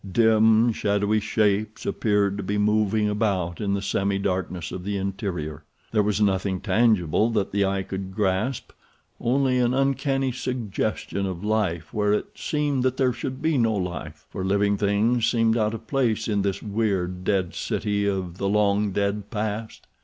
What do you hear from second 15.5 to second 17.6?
out of place in this weird, dead